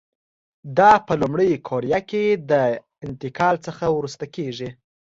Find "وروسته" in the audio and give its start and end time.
3.97-4.25